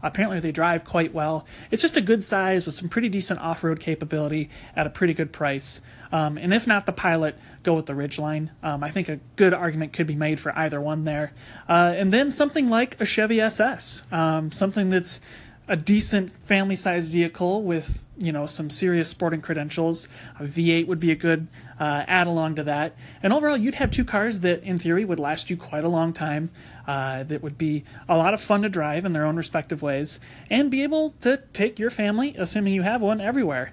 Apparently, 0.03 0.39
they 0.39 0.51
drive 0.51 0.83
quite 0.83 1.13
well. 1.13 1.45
It's 1.71 1.81
just 1.81 1.97
a 1.97 2.01
good 2.01 2.21
size 2.21 2.65
with 2.65 2.75
some 2.75 2.89
pretty 2.89 3.09
decent 3.09 3.39
off 3.39 3.63
road 3.63 3.79
capability 3.79 4.49
at 4.75 4.85
a 4.85 4.89
pretty 4.89 5.13
good 5.13 5.31
price. 5.31 5.81
Um, 6.11 6.37
and 6.37 6.53
if 6.53 6.67
not 6.67 6.85
the 6.85 6.91
Pilot, 6.91 7.35
go 7.63 7.73
with 7.73 7.87
the 7.87 7.93
Ridgeline. 7.93 8.49
Um, 8.61 8.83
I 8.83 8.91
think 8.91 9.09
a 9.09 9.19
good 9.35 9.53
argument 9.53 9.93
could 9.93 10.05
be 10.05 10.15
made 10.15 10.39
for 10.39 10.55
either 10.57 10.79
one 10.79 11.05
there. 11.05 11.31
Uh, 11.67 11.93
and 11.95 12.13
then 12.13 12.29
something 12.29 12.69
like 12.69 12.99
a 12.99 13.05
Chevy 13.05 13.41
SS, 13.41 14.03
um, 14.11 14.51
something 14.51 14.89
that's 14.89 15.19
a 15.67 15.75
decent 15.75 16.31
family 16.43 16.75
sized 16.75 17.11
vehicle 17.11 17.63
with 17.63 18.02
you 18.17 18.31
know 18.31 18.45
some 18.45 18.69
serious 18.69 19.09
sporting 19.09 19.41
credentials. 19.41 20.07
A 20.39 20.43
V8 20.43 20.87
would 20.87 20.99
be 20.99 21.11
a 21.11 21.15
good 21.15 21.47
uh, 21.79 22.03
add 22.07 22.27
along 22.27 22.55
to 22.55 22.63
that. 22.63 22.95
And 23.21 23.33
overall, 23.33 23.57
you'd 23.57 23.75
have 23.75 23.91
two 23.91 24.05
cars 24.05 24.41
that, 24.41 24.63
in 24.63 24.77
theory, 24.77 25.05
would 25.05 25.19
last 25.19 25.49
you 25.49 25.57
quite 25.57 25.83
a 25.83 25.89
long 25.89 26.13
time. 26.13 26.51
Uh, 26.87 27.23
that 27.23 27.41
would 27.41 27.57
be 27.57 27.83
a 28.07 28.17
lot 28.17 28.33
of 28.33 28.41
fun 28.41 28.61
to 28.61 28.69
drive 28.69 29.05
in 29.05 29.13
their 29.13 29.25
own 29.25 29.35
respective 29.35 29.81
ways, 29.81 30.19
and 30.49 30.69
be 30.69 30.83
able 30.83 31.11
to 31.21 31.37
take 31.53 31.79
your 31.79 31.89
family, 31.89 32.35
assuming 32.37 32.73
you 32.73 32.81
have 32.81 33.01
one, 33.01 33.21
everywhere. 33.21 33.71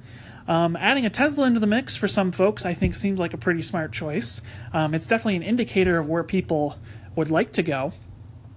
Um, 0.48 0.74
adding 0.76 1.06
a 1.06 1.10
Tesla 1.10 1.46
into 1.46 1.60
the 1.60 1.66
mix 1.66 1.96
for 1.96 2.08
some 2.08 2.32
folks, 2.32 2.66
I 2.66 2.74
think, 2.74 2.94
seems 2.94 3.20
like 3.20 3.34
a 3.34 3.38
pretty 3.38 3.62
smart 3.62 3.92
choice. 3.92 4.40
Um, 4.72 4.94
it's 4.94 5.06
definitely 5.06 5.36
an 5.36 5.42
indicator 5.42 5.98
of 5.98 6.08
where 6.08 6.24
people 6.24 6.76
would 7.14 7.30
like 7.30 7.52
to 7.52 7.62
go. 7.62 7.92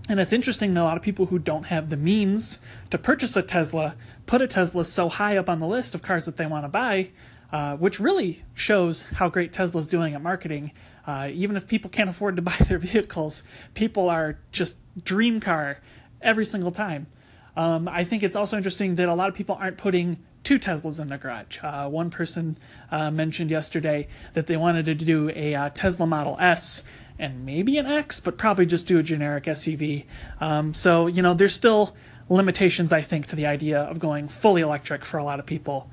And 0.10 0.20
it's 0.20 0.34
interesting 0.34 0.74
that 0.74 0.82
a 0.82 0.84
lot 0.84 0.98
of 0.98 1.04
people 1.04 1.28
who 1.28 1.40
don't 1.40 1.68
have 1.68 1.90
the 1.90 1.98
means 1.98 2.60
to 2.90 2.98
purchase 2.98 3.38
a 3.38 3.42
Tesla 3.42 3.96
put 4.26 4.42
a 4.42 4.48
Tesla 4.48 4.84
so 4.84 5.10
high 5.10 5.38
up 5.38 5.50
on 5.50 5.60
the 5.60 5.68
list 5.68 5.96
of 5.96 6.02
cars 6.02 6.26
that 6.26 6.38
they 6.38 6.46
want 6.46 6.66
to 6.66 6.70
buy, 6.70 7.12
uh, 7.52 7.76
which 7.78 8.00
really 8.00 8.44
shows 8.54 9.04
how 9.04 9.30
great 9.30 9.54
Tesla's 9.54 9.88
doing 9.88 10.14
at 10.14 10.22
marketing. 10.22 10.72
Uh, 11.06 11.30
even 11.32 11.56
if 11.56 11.68
people 11.68 11.90
can't 11.90 12.10
afford 12.10 12.36
to 12.36 12.42
buy 12.42 12.56
their 12.68 12.78
vehicles, 12.78 13.44
people 13.74 14.10
are 14.10 14.40
just 14.52 14.78
dream 15.04 15.40
car 15.40 15.80
every 16.22 16.46
single 16.46 16.72
time. 16.72 17.08
Um, 17.56 17.88
I 17.88 18.04
think 18.04 18.24
it's 18.24 18.36
also 18.36 18.58
interesting 18.58 18.96
that 18.96 19.08
a 19.08 19.14
lot 19.14 19.30
of 19.30 19.36
people 19.36 19.56
aren't 19.60 19.78
putting 19.78 20.18
two 20.44 20.60
Teslas 20.60 21.00
in 21.00 21.08
the 21.08 21.18
garage. 21.18 21.60
Uh, 21.64 21.88
one 21.88 22.10
person 22.10 22.58
uh, 22.92 23.10
mentioned 23.10 23.50
yesterday 23.50 24.08
that 24.34 24.48
they 24.48 24.58
wanted 24.58 24.86
to 24.86 24.96
do 24.96 25.32
a 25.36 25.56
uh, 25.56 25.70
Tesla 25.70 26.06
Model 26.06 26.38
S 26.40 26.84
and 27.18 27.46
maybe 27.46 27.78
an 27.78 27.86
X, 27.86 28.20
but 28.20 28.38
probably 28.38 28.66
just 28.66 28.88
do 28.88 29.00
a 29.00 29.04
generic 29.04 29.46
SUV. 29.46 30.06
Um, 30.42 30.74
so, 30.74 31.08
you 31.08 31.22
know, 31.22 31.34
there's 31.34 31.54
still 31.54 31.96
limitations, 32.30 32.92
I 32.92 33.02
think, 33.02 33.28
to 33.28 33.36
the 33.36 33.46
idea 33.46 33.82
of 33.82 34.00
going 34.00 34.28
fully 34.28 34.62
electric 34.62 35.06
for 35.06 35.18
a 35.18 35.24
lot 35.24 35.40
of 35.40 35.46
people. 35.46 35.90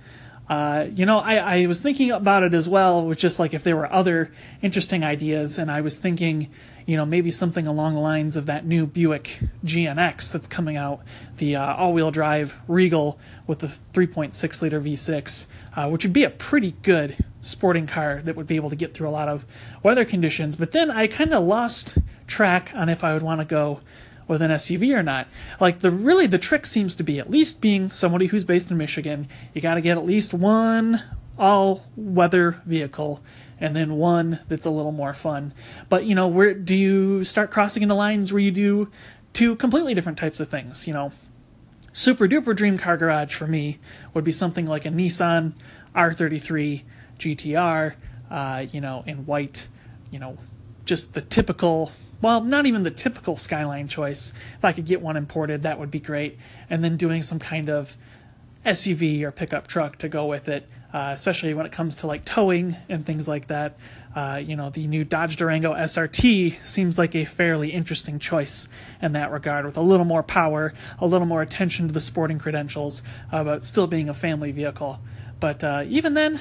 Uh, 0.49 0.87
you 0.93 1.06
know, 1.06 1.19
I, 1.19 1.37
I 1.62 1.67
was 1.67 1.81
thinking 1.81 2.11
about 2.11 2.43
it 2.43 2.55
as 2.55 2.69
well, 2.69 3.06
with 3.06 3.19
just 3.19 3.38
like 3.38 3.55
if 3.55 3.62
there 3.62 3.76
were 3.76 3.91
other 3.93 4.32
interesting 4.62 5.05
ideas, 5.05 5.58
and 5.58 5.70
I 5.70 5.81
was 5.81 5.96
thinking, 5.96 6.50
you 6.91 6.97
know, 6.97 7.06
maybe 7.06 7.31
something 7.31 7.69
along 7.69 7.94
the 7.94 8.01
lines 8.01 8.37
of 8.37 8.47
that 8.47 8.67
new 8.67 8.85
Buick 8.85 9.39
GNX 9.65 10.32
that's 10.32 10.49
coming 10.49 10.77
out, 10.77 11.01
the 11.37 11.55
uh, 11.55 11.77
all-wheel 11.77 12.11
drive 12.11 12.61
Regal 12.67 13.17
with 13.47 13.61
the 13.61 13.69
3.6 13.69 14.61
liter 14.61 14.81
V6, 14.81 15.47
uh, 15.77 15.89
which 15.89 16.03
would 16.03 16.13
be 16.13 16.25
a 16.25 16.31
pretty 16.31 16.75
good 16.82 17.17
sporting 17.41 17.87
car 17.87 18.20
that 18.23 18.35
would 18.35 18.49
be 18.49 18.56
able 18.56 18.70
to 18.70 18.75
get 18.75 18.93
through 18.93 19.09
a 19.09 19.11
lot 19.11 19.29
of 19.29 19.47
weather 19.85 20.05
conditions. 20.05 20.56
But 20.56 20.73
then 20.73 20.91
I 20.91 21.06
kind 21.06 21.32
of 21.32 21.44
lost 21.44 21.97
track 22.27 22.73
on 22.75 22.89
if 22.89 23.05
I 23.05 23.15
would 23.15 23.23
want 23.23 23.41
to 23.41 23.44
go 23.44 23.79
with 24.27 24.43
an 24.43 24.51
SUV 24.51 24.93
or 24.93 25.05
not. 25.05 25.29
Like 25.61 25.79
the 25.79 25.93
really 25.93 26.27
the 26.27 26.39
trick 26.39 26.67
seems 26.67 26.97
to 26.97 27.05
be 27.05 27.20
at 27.20 27.31
least 27.31 27.61
being 27.61 27.91
somebody 27.91 28.27
who's 28.27 28.43
based 28.43 28.69
in 28.69 28.77
Michigan, 28.77 29.29
you 29.55 29.61
got 29.61 29.75
to 29.75 29.81
get 29.81 29.97
at 29.97 30.05
least 30.05 30.35
one 30.35 31.05
all-weather 31.39 32.61
vehicle 32.67 33.23
and 33.60 33.76
then 33.76 33.96
one 33.96 34.40
that's 34.48 34.67
a 34.67 34.70
little 34.70 34.93
more 34.93 35.12
fun. 35.12 35.52
But 35.88 36.05
you 36.05 36.14
know, 36.14 36.26
where 36.26 36.55
do 36.55 36.74
you 36.74 37.24
start 37.24 37.50
crossing 37.50 37.82
into 37.82 37.94
lines 37.94 38.32
where 38.32 38.40
you 38.40 38.50
do 38.50 38.90
two 39.32 39.55
completely 39.56 39.94
different 39.94 40.19
types 40.19 40.40
of 40.40 40.48
things? 40.48 40.86
You 40.86 40.94
know, 40.94 41.12
super 41.93 42.26
duper 42.26 42.56
dream 42.56 42.79
car 42.79 42.96
garage 42.96 43.34
for 43.34 43.46
me 43.46 43.79
would 44.14 44.24
be 44.24 44.32
something 44.32 44.67
like 44.67 44.86
a 44.86 44.90
Nissan 44.90 45.52
R33 45.94 46.82
GTR, 47.19 47.94
uh, 48.31 48.67
you 48.72 48.81
know, 48.81 49.05
in 49.06 49.26
white, 49.26 49.69
you 50.10 50.19
know, 50.19 50.38
just 50.84 51.14
the 51.14 51.20
typical. 51.20 51.93
Well, 52.22 52.43
not 52.43 52.67
even 52.67 52.82
the 52.82 52.90
typical 52.90 53.38
Skyline 53.38 53.88
choice. 53.88 54.34
If 54.58 54.64
I 54.64 54.72
could 54.72 54.84
get 54.84 55.00
one 55.00 55.17
imported, 55.17 55.62
that 55.62 55.79
would 55.79 55.90
be 55.90 56.00
great. 56.00 56.38
And 56.69 56.84
then 56.84 56.98
doing 56.98 57.22
some 57.22 57.38
kind 57.38 57.70
of 57.70 57.96
SUV 58.67 59.22
or 59.22 59.32
pickup 59.32 59.67
truck 59.67 59.96
to 59.98 60.08
go 60.08 60.26
with 60.26 60.46
it 60.46 60.69
uh, 60.93 61.11
especially 61.13 61.55
when 61.55 61.67
it 61.67 61.73
comes 61.73 61.97
to 61.97 62.06
like 62.06 62.25
towing 62.25 62.77
and 62.89 63.05
things 63.06 63.29
like 63.29 63.47
that. 63.47 63.77
Uh, 64.15 64.41
you 64.44 64.56
know, 64.56 64.70
the 64.70 64.87
new 64.89 65.05
Dodge 65.05 65.37
Durango 65.37 65.73
SRT 65.73 66.67
seems 66.67 66.99
like 66.99 67.15
a 67.15 67.25
fairly 67.25 67.70
interesting 67.70 68.19
choice 68.19 68.69
in 69.01 69.13
that 69.13 69.31
regard, 69.31 69.65
with 69.65 69.77
a 69.77 69.82
little 69.82 70.05
more 70.05 70.23
power, 70.23 70.75
a 70.99 71.06
little 71.06 71.29
more 71.29 71.43
attention 71.43 71.87
to 71.87 71.94
the 71.94 72.01
sporting 72.01 72.39
credentials, 72.39 73.03
uh, 73.31 73.44
but 73.44 73.65
still 73.65 73.87
being 73.87 74.09
a 74.09 74.15
family 74.15 74.51
vehicle. 74.51 74.99
But 75.39 75.63
uh, 75.63 75.85
even 75.87 76.15
then, 76.15 76.41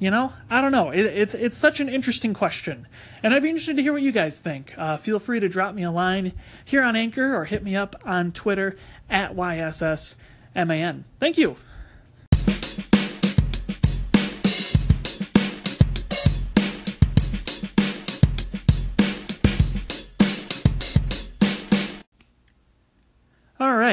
you 0.00 0.10
know, 0.10 0.32
I 0.50 0.60
don't 0.60 0.72
know. 0.72 0.90
It, 0.90 1.06
it's 1.06 1.34
it's 1.34 1.56
such 1.56 1.78
an 1.78 1.88
interesting 1.88 2.34
question, 2.34 2.88
and 3.22 3.32
I'd 3.32 3.42
be 3.42 3.48
interested 3.48 3.76
to 3.76 3.82
hear 3.82 3.92
what 3.92 4.02
you 4.02 4.12
guys 4.12 4.40
think. 4.40 4.74
Uh, 4.76 4.96
feel 4.96 5.20
free 5.20 5.38
to 5.38 5.48
drop 5.48 5.74
me 5.74 5.84
a 5.84 5.90
line 5.90 6.32
here 6.64 6.82
on 6.82 6.96
Anchor 6.96 7.36
or 7.36 7.44
hit 7.44 7.62
me 7.62 7.76
up 7.76 7.94
on 8.04 8.32
Twitter 8.32 8.76
at 9.08 9.36
YSSMAN. 9.36 11.04
Thank 11.20 11.38
you. 11.38 11.56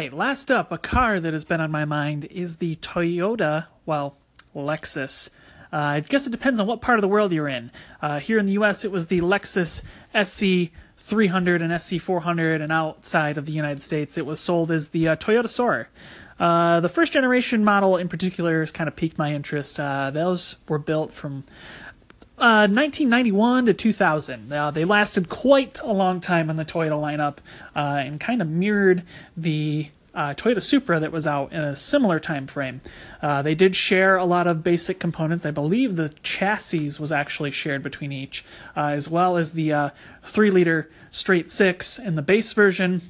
Right, 0.01 0.13
last 0.13 0.49
up, 0.49 0.71
a 0.71 0.79
car 0.79 1.19
that 1.19 1.31
has 1.31 1.45
been 1.45 1.61
on 1.61 1.69
my 1.69 1.85
mind 1.85 2.25
is 2.31 2.55
the 2.55 2.75
Toyota, 2.77 3.67
well, 3.85 4.17
Lexus. 4.55 5.29
Uh, 5.71 5.77
I 5.77 5.99
guess 5.99 6.25
it 6.25 6.31
depends 6.31 6.59
on 6.59 6.65
what 6.65 6.81
part 6.81 6.97
of 6.97 7.03
the 7.03 7.07
world 7.07 7.31
you're 7.31 7.47
in. 7.47 7.69
Uh, 8.01 8.19
here 8.19 8.39
in 8.39 8.47
the 8.47 8.53
US, 8.53 8.83
it 8.83 8.91
was 8.91 9.07
the 9.07 9.21
Lexus 9.21 9.83
SC 10.19 10.73
300 10.97 11.61
and 11.61 11.79
SC 11.79 11.99
400, 11.99 12.61
and 12.61 12.71
outside 12.71 13.37
of 13.37 13.45
the 13.45 13.51
United 13.51 13.79
States, 13.79 14.17
it 14.17 14.25
was 14.25 14.39
sold 14.39 14.71
as 14.71 14.89
the 14.89 15.07
uh, 15.07 15.15
Toyota 15.17 15.47
Soarer. 15.47 15.87
Uh, 16.39 16.79
the 16.79 16.89
first 16.89 17.13
generation 17.13 17.63
model 17.63 17.95
in 17.95 18.09
particular 18.09 18.61
has 18.61 18.71
kind 18.71 18.87
of 18.87 18.95
piqued 18.95 19.19
my 19.19 19.31
interest. 19.31 19.79
Uh, 19.79 20.09
those 20.09 20.55
were 20.67 20.79
built 20.79 21.11
from 21.11 21.43
1991 22.41 23.63
uh, 23.63 23.65
to 23.67 23.73
2000. 23.73 24.51
Uh, 24.51 24.71
they 24.71 24.83
lasted 24.83 25.29
quite 25.29 25.79
a 25.81 25.91
long 25.91 26.19
time 26.19 26.49
in 26.49 26.55
the 26.55 26.65
Toyota 26.65 26.99
lineup 26.99 27.37
uh, 27.75 28.01
and 28.03 28.19
kind 28.19 28.41
of 28.41 28.47
mirrored 28.47 29.03
the 29.37 29.89
uh, 30.15 30.33
Toyota 30.33 30.61
Supra 30.61 30.99
that 30.99 31.11
was 31.11 31.27
out 31.27 31.53
in 31.53 31.61
a 31.61 31.75
similar 31.75 32.19
time 32.19 32.47
frame. 32.47 32.81
Uh, 33.21 33.41
they 33.41 33.55
did 33.55 33.75
share 33.75 34.17
a 34.17 34.25
lot 34.25 34.47
of 34.47 34.63
basic 34.63 34.99
components. 34.99 35.45
I 35.45 35.51
believe 35.51 35.95
the 35.95 36.09
chassis 36.23 36.91
was 36.99 37.11
actually 37.11 37.51
shared 37.51 37.83
between 37.83 38.11
each, 38.11 38.43
as 38.75 39.07
well 39.07 39.37
as 39.37 39.53
the 39.53 39.93
3 40.23 40.51
liter 40.51 40.89
straight 41.11 41.49
six 41.49 41.97
in 41.97 42.15
the 42.15 42.21
base 42.21 42.51
version. 42.53 43.01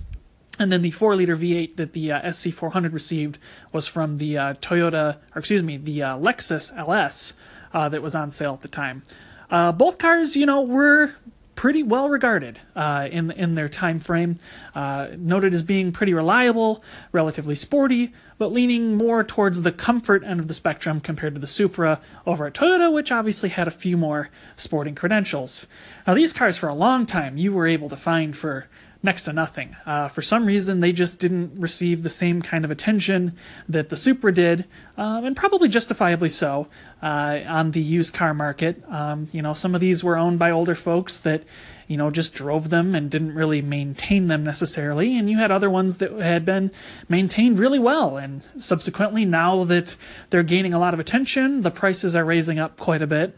And 0.59 0.71
then 0.71 0.83
the 0.83 0.91
4 0.91 1.15
liter 1.15 1.35
V8 1.35 1.77
that 1.77 1.93
the 1.93 2.09
SC400 2.09 2.93
received 2.93 3.39
was 3.71 3.87
from 3.87 4.17
the 4.17 4.35
Toyota, 4.35 5.15
or 5.33 5.39
excuse 5.39 5.63
me, 5.63 5.77
the 5.77 5.99
Lexus 5.99 6.77
LS 6.77 7.33
that 7.73 8.01
was 8.01 8.15
on 8.15 8.29
sale 8.31 8.53
at 8.53 8.61
the 8.61 8.67
time. 8.67 9.03
Uh, 9.49 9.71
both 9.71 9.97
cars, 9.97 10.35
you 10.35 10.45
know, 10.45 10.61
were 10.61 11.13
pretty 11.55 11.83
well 11.83 12.09
regarded 12.09 12.59
uh, 12.75 13.07
in 13.11 13.29
in 13.31 13.55
their 13.55 13.69
time 13.69 13.99
frame, 13.99 14.39
uh, 14.73 15.09
noted 15.17 15.53
as 15.53 15.61
being 15.61 15.91
pretty 15.91 16.13
reliable, 16.13 16.83
relatively 17.11 17.55
sporty, 17.55 18.13
but 18.37 18.51
leaning 18.51 18.95
more 18.95 19.23
towards 19.23 19.61
the 19.61 19.71
comfort 19.71 20.23
end 20.23 20.39
of 20.39 20.47
the 20.47 20.53
spectrum 20.53 20.99
compared 20.99 21.35
to 21.35 21.39
the 21.39 21.47
Supra 21.47 21.99
over 22.25 22.47
at 22.47 22.53
Toyota, 22.53 22.91
which 22.91 23.11
obviously 23.11 23.49
had 23.49 23.67
a 23.67 23.71
few 23.71 23.97
more 23.97 24.29
sporting 24.55 24.95
credentials. 24.95 25.67
Now, 26.07 26.13
these 26.13 26.33
cars 26.33 26.57
for 26.57 26.69
a 26.69 26.73
long 26.73 27.05
time 27.05 27.37
you 27.37 27.53
were 27.53 27.67
able 27.67 27.89
to 27.89 27.95
find 27.95 28.35
for 28.35 28.67
next 29.03 29.23
to 29.23 29.33
nothing. 29.33 29.75
Uh, 29.85 30.07
for 30.07 30.21
some 30.21 30.45
reason, 30.45 30.79
they 30.79 30.91
just 30.91 31.19
didn't 31.19 31.59
receive 31.59 32.03
the 32.03 32.09
same 32.09 32.41
kind 32.41 32.63
of 32.63 32.71
attention 32.71 33.35
that 33.67 33.89
the 33.89 33.97
Supra 33.97 34.31
did, 34.33 34.65
um, 34.97 35.25
and 35.25 35.35
probably 35.35 35.67
justifiably 35.67 36.29
so, 36.29 36.67
uh, 37.01 37.39
on 37.47 37.71
the 37.71 37.81
used 37.81 38.13
car 38.13 38.33
market. 38.33 38.83
Um, 38.89 39.27
you 39.31 39.41
know, 39.41 39.53
some 39.53 39.73
of 39.73 39.81
these 39.81 40.03
were 40.03 40.17
owned 40.17 40.37
by 40.37 40.51
older 40.51 40.75
folks 40.75 41.17
that, 41.19 41.43
you 41.87 41.97
know, 41.97 42.11
just 42.11 42.33
drove 42.33 42.69
them 42.69 42.93
and 42.93 43.09
didn't 43.09 43.33
really 43.33 43.61
maintain 43.61 44.27
them 44.27 44.43
necessarily, 44.43 45.17
and 45.17 45.29
you 45.29 45.37
had 45.39 45.51
other 45.51 45.69
ones 45.69 45.97
that 45.97 46.11
had 46.11 46.45
been 46.45 46.71
maintained 47.09 47.57
really 47.57 47.79
well, 47.79 48.17
and 48.17 48.43
subsequently, 48.57 49.25
now 49.25 49.63
that 49.63 49.95
they're 50.29 50.43
gaining 50.43 50.73
a 50.73 50.79
lot 50.79 50.93
of 50.93 50.99
attention, 50.99 51.63
the 51.63 51.71
prices 51.71 52.15
are 52.15 52.25
raising 52.25 52.59
up 52.59 52.77
quite 52.77 53.01
a 53.01 53.07
bit. 53.07 53.37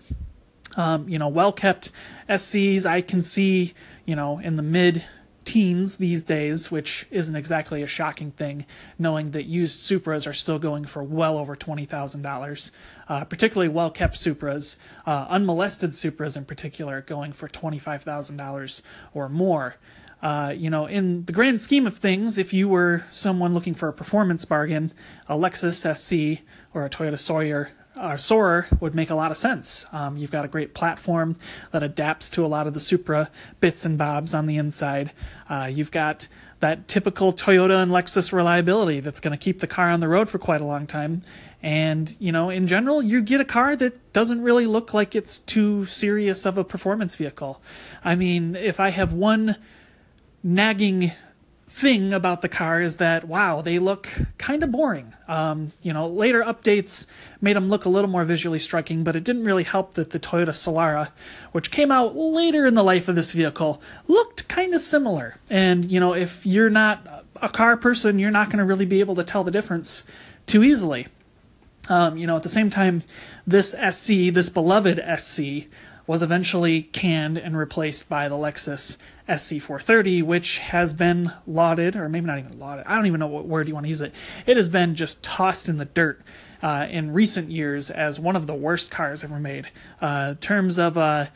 Um, 0.76 1.08
you 1.08 1.20
know, 1.20 1.28
well 1.28 1.54
kept 1.54 1.92
SCs, 2.28 2.86
I 2.86 3.02
can 3.02 3.22
see, 3.22 3.74
you 4.06 4.16
know, 4.16 4.40
in 4.40 4.56
the 4.56 4.64
mid 4.64 5.04
teens 5.46 5.98
these 5.98 6.24
days, 6.24 6.72
which 6.72 7.06
isn't 7.12 7.36
exactly 7.36 7.82
a 7.82 7.88
shocking 7.88 8.32
thing, 8.32 8.66
knowing 8.98 9.32
that 9.32 9.44
used 9.44 9.80
Supras 9.80 10.28
are 10.28 10.34
still 10.34 10.60
going 10.60 10.86
for 10.86 11.04
well 11.04 11.38
over 11.38 11.56
$20,000. 11.56 12.72
Uh, 13.10 13.26
particularly 13.26 13.68
well 13.68 13.92
kept 13.92 14.16
Supras, 14.16 14.78
uh, 15.06 15.26
unmolested 15.30 15.92
Supras 15.92 16.38
in 16.38 16.46
particular, 16.46 17.02
going 17.02 17.34
for 17.34 17.48
$25,000 17.50 18.82
or 19.14 19.30
more. 19.30 19.76
Uh, 20.22 20.54
you 20.56 20.70
know, 20.70 20.86
in 20.86 21.26
the 21.26 21.34
grand 21.34 21.62
scheme 21.62 21.86
of 21.86 21.98
things, 21.98 22.38
if 22.38 22.54
you 22.54 22.70
were 22.70 23.04
someone 23.12 23.54
looking 23.54 23.76
for 23.76 23.90
a 23.90 23.94
performance 23.94 24.46
bargain, 24.46 24.94
a 25.28 25.36
Lexus 25.36 25.84
SC 25.84 26.42
or 26.74 26.86
a 26.86 26.90
Toyota 26.90 27.20
Sawyer 27.20 27.72
uh, 27.96 28.18
Soarer 28.18 28.68
would 28.80 28.96
make 28.96 29.10
a 29.10 29.16
lot 29.16 29.32
of 29.32 29.38
sense. 29.38 29.86
Um, 29.92 30.18
you've 30.18 30.32
got 30.32 30.46
a 30.46 30.48
great 30.48 30.74
platform 30.74 31.36
that 31.72 31.84
adapts 31.84 32.30
to 32.32 32.46
a 32.46 32.48
lot 32.48 32.68
of 32.68 32.74
the 32.74 32.80
Supra 32.80 33.30
bits 33.60 33.86
and 33.86 33.98
bobs 33.98 34.34
on 34.34 34.46
the 34.46 34.58
inside. 34.58 35.12
Uh, 35.50 35.70
you've 35.72 35.92
got 35.92 36.28
that 36.60 36.88
typical 36.88 37.34
Toyota 37.34 37.84
and 37.84 37.92
Lexus 37.92 38.32
reliability 38.32 39.02
that's 39.02 39.20
going 39.20 39.38
to 39.38 39.44
keep 39.44 39.60
the 39.60 39.68
car 39.68 39.90
on 39.90 40.00
the 40.00 40.08
road 40.08 40.30
for 40.30 40.40
quite 40.40 40.62
a 40.62 40.66
long 40.66 40.88
time. 40.88 41.22
And, 41.62 42.16
you 42.20 42.32
know, 42.32 42.50
in 42.50 42.68
general, 42.68 43.02
you 43.02 43.22
get 43.22 43.42
a 43.42 43.46
car 43.46 43.76
that 43.76 44.14
doesn't 44.14 44.42
really 44.42 44.66
look 44.66 44.94
like 44.94 45.16
it's 45.16 45.40
too 45.40 45.86
serious 45.86 46.46
of 46.46 46.58
a 46.58 46.64
performance 46.64 47.16
vehicle. 47.16 47.62
I 48.04 48.16
mean, 48.16 48.56
if 48.56 48.80
I 48.80 48.90
have 48.90 49.14
one 49.14 49.58
nagging 50.42 51.12
thing 51.74 52.14
about 52.14 52.42
the 52.44 52.48
car 52.48 52.80
is 52.82 52.98
that 52.98 53.24
wow 53.24 53.60
they 53.60 53.80
look 53.80 54.08
kind 54.38 54.62
of 54.62 54.72
boring. 54.72 55.12
Um, 55.28 55.72
you 55.82 55.92
know 55.92 56.08
later 56.08 56.44
updates 56.44 57.08
made 57.42 57.56
them 57.56 57.68
look 57.68 57.86
a 57.86 57.90
little 57.90 58.12
more 58.12 58.24
visually 58.26 58.60
striking 58.60 59.04
but 59.04 59.16
it 59.16 59.24
didn't 59.24 59.44
really 59.44 59.64
help 59.64 59.96
that 59.96 60.12
the 60.12 60.20
toyota 60.20 60.50
solara 60.50 61.10
which 61.52 61.72
came 61.72 61.92
out 61.92 62.16
later 62.16 62.68
in 62.68 62.76
the 62.76 62.84
life 62.84 63.08
of 63.10 63.16
this 63.16 63.34
vehicle 63.34 63.82
looked 64.08 64.48
kind 64.48 64.76
of 64.76 64.82
similar. 64.82 65.38
And 65.50 65.90
you 65.92 66.00
know 66.00 66.14
if 66.14 66.46
you're 66.46 66.70
not 66.70 67.26
a 67.42 67.50
car 67.50 67.76
person 67.76 68.20
you're 68.20 68.30
not 68.30 68.50
going 68.50 68.60
to 68.60 68.66
really 68.66 68.86
be 68.86 69.00
able 69.00 69.16
to 69.16 69.24
tell 69.24 69.44
the 69.44 69.50
difference 69.50 70.04
too 70.46 70.64
easily. 70.64 71.08
Um, 71.90 72.18
you 72.18 72.28
know 72.28 72.36
at 72.36 72.44
the 72.44 72.50
same 72.50 72.70
time 72.70 73.02
this 73.48 73.72
sc 73.72 74.08
this 74.08 74.50
beloved 74.50 75.04
sc 75.18 75.40
was 76.06 76.22
eventually 76.22 76.84
canned 76.84 77.38
and 77.38 77.58
replaced 77.58 78.10
by 78.10 78.28
the 78.28 78.36
lexus 78.36 78.98
SC430, 79.28 80.24
which 80.24 80.58
has 80.60 80.94
been 80.94 81.32
lauded, 81.48 81.96
or 81.96 82.10
maybe 82.10 82.26
not 82.26 82.40
even 82.40 82.60
lauded, 82.60 82.86
I 82.86 82.96
don't 82.96 83.06
even 83.06 83.20
know 83.20 83.28
what 83.28 83.46
word 83.46 83.68
you 83.68 83.74
want 83.74 83.86
to 83.86 83.90
use 83.90 84.02
it. 84.02 84.14
It 84.46 84.58
has 84.58 84.68
been 84.68 84.96
just 84.96 85.24
tossed 85.24 85.70
in 85.70 85.78
the 85.78 85.86
dirt 85.86 86.22
uh, 86.62 86.88
in 86.90 87.12
recent 87.12 87.50
years 87.50 87.90
as 87.90 88.20
one 88.20 88.36
of 88.36 88.48
the 88.48 88.56
worst 88.56 88.92
cars 88.92 89.24
ever 89.24 89.40
made. 89.40 89.70
Uh, 90.02 90.36
terms 90.40 90.78
of 90.78 90.98
uh, 90.98 91.28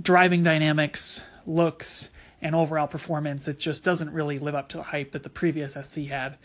driving 0.00 0.42
dynamics, 0.42 1.22
looks, 1.46 2.10
and 2.40 2.54
overall 2.54 2.88
performance, 2.88 3.46
it 3.46 3.58
just 3.58 3.84
doesn't 3.84 4.12
really 4.12 4.38
live 4.38 4.54
up 4.54 4.68
to 4.68 4.76
the 4.76 4.82
hype 4.84 5.12
that 5.12 5.22
the 5.22 5.30
previous 5.30 5.74
SC 5.74 6.02
had. 6.02 6.36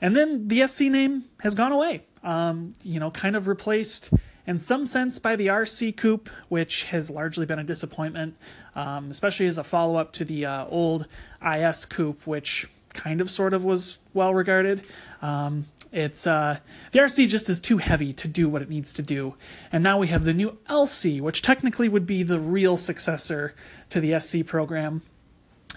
And 0.00 0.14
then 0.14 0.48
the 0.48 0.66
SC 0.66 0.82
name 0.82 1.24
has 1.40 1.54
gone 1.54 1.72
away, 1.72 2.02
um, 2.22 2.74
you 2.82 3.00
know, 3.00 3.10
kind 3.10 3.36
of 3.36 3.48
replaced 3.48 4.10
in 4.46 4.58
some 4.58 4.86
sense 4.86 5.18
by 5.18 5.36
the 5.36 5.48
RC 5.48 5.96
Coupe, 5.96 6.28
which 6.48 6.84
has 6.84 7.10
largely 7.10 7.46
been 7.46 7.58
a 7.58 7.64
disappointment, 7.64 8.36
um, 8.74 9.10
especially 9.10 9.46
as 9.46 9.58
a 9.58 9.64
follow 9.64 9.96
up 9.96 10.12
to 10.12 10.24
the 10.24 10.46
uh, 10.46 10.66
old 10.66 11.06
IS 11.44 11.84
Coupe, 11.84 12.26
which 12.26 12.68
kind 12.90 13.20
of 13.20 13.30
sort 13.30 13.52
of 13.52 13.64
was 13.64 13.98
well 14.14 14.34
regarded. 14.34 14.82
Um, 15.22 15.66
it's 15.92 16.26
uh, 16.26 16.58
the 16.92 16.98
RC 16.98 17.28
just 17.28 17.48
is 17.48 17.60
too 17.60 17.78
heavy 17.78 18.12
to 18.14 18.28
do 18.28 18.48
what 18.48 18.62
it 18.62 18.68
needs 18.68 18.92
to 18.94 19.02
do, 19.02 19.34
and 19.72 19.82
now 19.82 19.98
we 19.98 20.08
have 20.08 20.24
the 20.24 20.34
new 20.34 20.58
LC, 20.68 21.20
which 21.20 21.42
technically 21.42 21.88
would 21.88 22.06
be 22.06 22.22
the 22.22 22.40
real 22.40 22.76
successor 22.76 23.54
to 23.90 24.00
the 24.00 24.18
SC 24.18 24.44
program. 24.44 25.02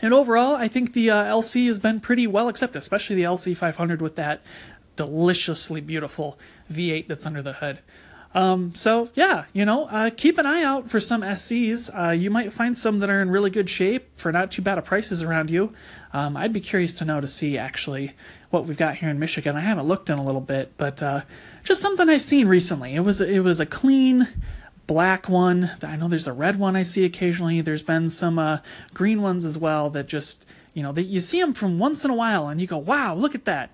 And 0.02 0.14
overall, 0.14 0.56
I 0.56 0.68
think 0.68 0.94
the 0.94 1.10
uh, 1.10 1.24
LC 1.26 1.68
has 1.68 1.80
been 1.80 2.00
pretty 2.00 2.26
well 2.26 2.48
accepted, 2.48 2.80
especially 2.80 3.18
the 3.18 3.24
LC 3.24 3.56
500 3.56 4.02
with 4.02 4.16
that 4.16 4.42
deliciously 4.96 5.82
beautiful 5.82 6.38
V8 6.72 7.08
that's 7.08 7.26
under 7.26 7.42
the 7.42 7.54
hood. 7.54 7.80
Um, 8.34 8.76
so 8.76 9.10
yeah, 9.16 9.46
you 9.54 9.66
know, 9.66 9.86
uh, 9.86 10.12
keep 10.16 10.38
an 10.38 10.46
eye 10.46 10.64
out 10.64 10.90
for 10.90 11.00
some 11.00 11.22
SCs. 11.22 11.90
Uh, 11.94 12.12
you 12.12 12.30
might 12.30 12.54
find 12.54 12.78
some 12.78 13.00
that 13.00 13.10
are 13.10 13.22
in 13.22 13.32
really 13.32 13.50
good 13.50 13.70
shape 13.70 14.08
for 14.18 14.32
not 14.32 14.52
too 14.52 14.62
bad 14.62 14.78
of 14.78 14.86
prices 14.86 15.24
around 15.24 15.50
you. 15.50 15.74
Um, 16.14 16.38
I'd 16.38 16.54
be 16.54 16.60
curious 16.60 16.94
to 16.96 17.06
know 17.06 17.22
to 17.22 17.28
see 17.28 17.58
actually 17.58 18.14
what 18.52 18.66
we've 18.66 18.78
got 18.78 18.98
here 18.98 19.10
in 19.10 19.20
Michigan. 19.20 19.56
I 19.56 19.62
haven't 19.62 19.88
looked 19.88 20.10
in 20.10 20.20
a 20.20 20.24
little 20.24 20.42
bit, 20.42 20.74
but 20.78 21.02
uh, 21.02 21.22
just 21.64 21.82
something 21.82 22.08
I've 22.08 22.22
seen 22.22 22.48
recently. 22.48 22.96
It 22.96 23.02
was 23.02 23.20
it 23.20 23.40
was 23.40 23.60
a 23.60 23.66
clean 23.66 24.28
black 24.86 25.28
one. 25.28 25.72
I 25.84 25.96
know 25.96 26.08
there's 26.08 26.28
a 26.28 26.34
red 26.34 26.58
one 26.58 26.76
I 26.76 26.84
see 26.84 27.06
occasionally. 27.06 27.62
There's 27.62 27.84
been 27.84 28.10
some 28.10 28.38
uh, 28.38 28.60
green 28.94 29.22
ones 29.22 29.46
as 29.46 29.58
well 29.58 29.90
that 29.92 30.08
just 30.08 30.46
you 30.76 30.84
know 30.84 30.92
that 30.92 31.04
you 31.04 31.20
see 31.20 31.40
them 31.42 31.54
from 31.54 31.80
once 31.80 32.06
in 32.06 32.12
a 32.12 32.16
while 32.16 32.48
and 32.48 32.62
you 32.62 32.68
go, 32.68 32.78
wow, 32.78 33.16
look 33.16 33.34
at 33.34 33.46
that, 33.46 33.72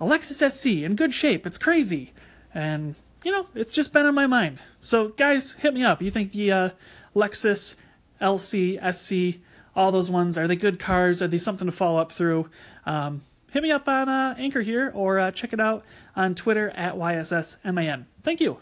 a 0.00 0.04
Lexus 0.04 0.50
SC 0.50 0.66
in 0.84 0.96
good 0.96 1.14
shape. 1.14 1.46
It's 1.46 1.58
crazy, 1.58 2.12
and 2.54 2.94
you 3.26 3.32
know, 3.32 3.48
it's 3.56 3.72
just 3.72 3.92
been 3.92 4.06
on 4.06 4.14
my 4.14 4.28
mind. 4.28 4.60
So, 4.80 5.08
guys, 5.08 5.50
hit 5.54 5.74
me 5.74 5.82
up. 5.82 6.00
You 6.00 6.12
think 6.12 6.30
the 6.30 6.52
uh, 6.52 6.70
Lexus 7.12 7.74
LC, 8.20 8.78
SC, 8.94 9.40
all 9.74 9.90
those 9.90 10.08
ones, 10.08 10.38
are 10.38 10.46
they 10.46 10.54
good 10.54 10.78
cars? 10.78 11.20
Are 11.20 11.26
they 11.26 11.36
something 11.36 11.66
to 11.66 11.72
follow 11.72 11.98
up 11.98 12.12
through? 12.12 12.48
Um, 12.86 13.22
hit 13.50 13.64
me 13.64 13.72
up 13.72 13.88
on 13.88 14.08
uh, 14.08 14.36
Anchor 14.38 14.60
here 14.60 14.92
or 14.94 15.18
uh, 15.18 15.32
check 15.32 15.52
it 15.52 15.58
out 15.58 15.84
on 16.14 16.36
Twitter 16.36 16.70
at 16.76 16.94
YSSMAN. 16.94 18.04
Thank 18.22 18.40
you. 18.40 18.58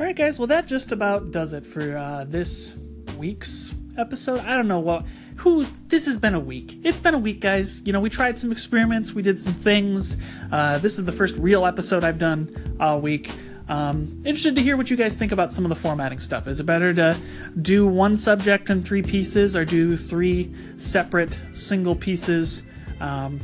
All 0.00 0.06
right, 0.06 0.16
guys. 0.16 0.38
Well, 0.38 0.46
that 0.46 0.66
just 0.66 0.92
about 0.92 1.30
does 1.30 1.52
it 1.52 1.66
for 1.66 1.98
uh, 1.98 2.24
this 2.24 2.74
week's 3.18 3.74
episode. 3.98 4.40
I 4.40 4.54
don't 4.56 4.68
know 4.68 4.80
what 4.80 5.04
who 5.36 5.66
this 5.88 6.06
has 6.06 6.16
been 6.16 6.34
a 6.34 6.40
week. 6.40 6.78
It's 6.82 7.00
been 7.00 7.14
a 7.14 7.18
week, 7.18 7.40
guys. 7.40 7.80
You 7.84 7.92
know, 7.92 8.00
we 8.00 8.10
tried 8.10 8.38
some 8.38 8.50
experiments, 8.50 9.12
we 9.12 9.22
did 9.22 9.38
some 9.38 9.52
things. 9.54 10.16
Uh, 10.50 10.78
this 10.78 10.98
is 10.98 11.04
the 11.04 11.12
first 11.12 11.36
real 11.36 11.64
episode 11.64 12.04
I've 12.04 12.18
done 12.18 12.76
all 12.80 13.00
week. 13.00 13.30
Um, 13.68 14.22
interested 14.24 14.54
to 14.56 14.62
hear 14.62 14.76
what 14.76 14.90
you 14.90 14.96
guys 14.96 15.14
think 15.14 15.30
about 15.30 15.52
some 15.52 15.64
of 15.64 15.68
the 15.68 15.76
formatting 15.76 16.18
stuff. 16.18 16.48
Is 16.48 16.58
it 16.58 16.64
better 16.64 16.94
to 16.94 17.16
do 17.60 17.86
one 17.86 18.16
subject 18.16 18.70
in 18.70 18.82
three 18.82 19.02
pieces 19.02 19.54
or 19.54 19.64
do 19.64 19.96
three 19.96 20.54
separate 20.76 21.38
single 21.52 21.94
pieces? 21.94 22.62
Um, 23.00 23.40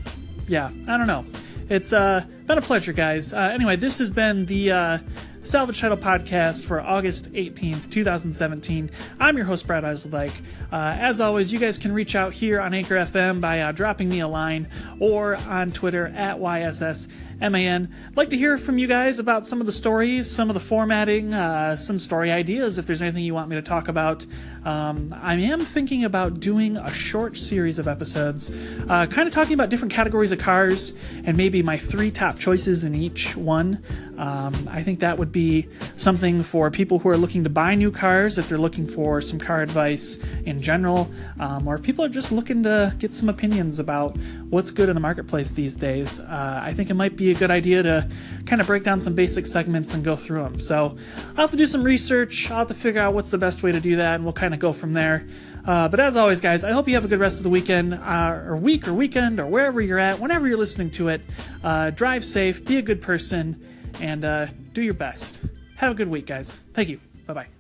yeah, 0.46 0.70
I 0.88 0.96
don't 0.96 1.06
know. 1.06 1.25
It's 1.68 1.92
uh, 1.92 2.25
been 2.46 2.58
a 2.58 2.62
pleasure, 2.62 2.92
guys. 2.92 3.32
Uh, 3.32 3.38
anyway, 3.38 3.76
this 3.76 3.98
has 3.98 4.10
been 4.10 4.44
the 4.44 4.70
uh, 4.70 4.98
Salvage 5.40 5.80
Title 5.80 5.96
Podcast 5.96 6.66
for 6.66 6.80
August 6.80 7.32
18th, 7.32 7.90
2017. 7.90 8.90
I'm 9.18 9.36
your 9.36 9.46
host, 9.46 9.66
Brad 9.66 9.84
Eiseldike. 9.84 10.32
Uh, 10.72 10.96
as 10.98 11.20
always, 11.20 11.52
you 11.52 11.58
guys 11.58 11.78
can 11.78 11.92
reach 11.92 12.14
out 12.14 12.34
here 12.34 12.60
on 12.60 12.74
Anchor 12.74 12.96
FM 12.96 13.40
by 13.40 13.60
uh, 13.60 13.72
dropping 13.72 14.08
me 14.08 14.20
a 14.20 14.28
line 14.28 14.68
or 15.00 15.36
on 15.36 15.70
Twitter 15.70 16.08
at 16.08 16.38
YSS 16.38 17.08
MAN. 17.40 17.94
Like 18.16 18.30
to 18.30 18.36
hear 18.36 18.56
from 18.56 18.78
you 18.78 18.86
guys 18.86 19.18
about 19.18 19.46
some 19.46 19.60
of 19.60 19.66
the 19.66 19.72
stories, 19.72 20.30
some 20.30 20.48
of 20.50 20.54
the 20.54 20.60
formatting, 20.60 21.34
uh, 21.34 21.76
some 21.76 21.98
story 21.98 22.30
ideas, 22.32 22.78
if 22.78 22.86
there's 22.86 23.02
anything 23.02 23.24
you 23.24 23.34
want 23.34 23.48
me 23.48 23.56
to 23.56 23.62
talk 23.62 23.88
about. 23.88 24.24
Um, 24.64 25.14
I 25.20 25.34
am 25.34 25.60
thinking 25.60 26.04
about 26.04 26.40
doing 26.40 26.76
a 26.76 26.92
short 26.92 27.36
series 27.36 27.78
of 27.78 27.86
episodes, 27.86 28.50
uh, 28.88 29.06
kind 29.06 29.28
of 29.28 29.34
talking 29.34 29.54
about 29.54 29.68
different 29.68 29.92
categories 29.92 30.32
of 30.32 30.38
cars 30.38 30.94
and 31.24 31.36
maybe 31.36 31.62
my 31.62 31.76
three 31.76 32.10
top 32.10 32.33
choices 32.38 32.84
in 32.84 32.94
each 32.94 33.36
one. 33.36 33.82
Um, 34.18 34.68
I 34.70 34.82
think 34.82 35.00
that 35.00 35.18
would 35.18 35.32
be 35.32 35.68
something 35.96 36.42
for 36.42 36.70
people 36.70 36.98
who 36.98 37.08
are 37.08 37.16
looking 37.16 37.44
to 37.44 37.50
buy 37.50 37.74
new 37.74 37.90
cars, 37.90 38.38
if 38.38 38.48
they're 38.48 38.58
looking 38.58 38.86
for 38.86 39.20
some 39.20 39.38
car 39.38 39.62
advice 39.62 40.18
in 40.44 40.60
general, 40.60 41.10
um, 41.40 41.66
or 41.66 41.78
people 41.78 42.04
are 42.04 42.08
just 42.08 42.30
looking 42.30 42.62
to 42.62 42.94
get 42.98 43.14
some 43.14 43.28
opinions 43.28 43.78
about 43.78 44.16
what's 44.50 44.70
good 44.70 44.88
in 44.88 44.94
the 44.94 45.00
marketplace 45.00 45.50
these 45.50 45.74
days. 45.74 46.20
Uh, 46.20 46.60
I 46.62 46.72
think 46.72 46.90
it 46.90 46.94
might 46.94 47.16
be 47.16 47.30
a 47.30 47.34
good 47.34 47.50
idea 47.50 47.82
to 47.82 48.08
kind 48.46 48.60
of 48.60 48.66
break 48.66 48.84
down 48.84 49.00
some 49.00 49.14
basic 49.14 49.46
segments 49.46 49.94
and 49.94 50.04
go 50.04 50.16
through 50.16 50.44
them. 50.44 50.58
So 50.58 50.96
I'll 51.30 51.42
have 51.42 51.50
to 51.50 51.56
do 51.56 51.66
some 51.66 51.82
research. 51.82 52.50
I'll 52.50 52.58
have 52.58 52.68
to 52.68 52.74
figure 52.74 53.00
out 53.00 53.14
what's 53.14 53.30
the 53.30 53.38
best 53.38 53.62
way 53.62 53.72
to 53.72 53.80
do 53.80 53.96
that, 53.96 54.16
and 54.16 54.24
we'll 54.24 54.32
kind 54.32 54.54
of 54.54 54.60
go 54.60 54.72
from 54.72 54.92
there. 54.92 55.26
Uh, 55.66 55.88
but 55.88 55.99
as 55.99 56.16
always, 56.16 56.40
guys, 56.40 56.62
I 56.62 56.73
hope 56.73 56.88
you 56.88 56.94
have 56.94 57.04
a 57.04 57.09
good 57.09 57.21
rest 57.21 57.38
of 57.38 57.42
the 57.44 57.50
weekend, 57.50 57.94
uh, 57.94 58.42
or 58.47 58.56
week, 58.56 58.87
or 58.87 58.92
weekend, 58.92 59.40
or 59.40 59.47
wherever 59.47 59.80
you're 59.80 59.99
at, 59.99 60.21
whenever 60.21 60.47
you're 60.47 60.59
listening 60.59 60.90
to 60.92 61.09
it. 61.09 61.23
Uh, 61.62 61.90
drive 61.90 62.25
safe, 62.25 62.64
be 62.64 62.76
a 62.76 62.83
good 62.83 63.00
person, 63.00 63.90
and 64.00 64.25
uh, 64.25 64.47
do 64.73 64.83
your 64.83 64.94
best. 64.94 65.40
Have 65.76 65.92
a 65.92 65.94
good 65.94 66.09
week, 66.09 66.26
guys. 66.26 66.59
Thank 66.75 66.88
you. 66.88 67.00
Bye 67.26 67.35
bye. 67.35 67.53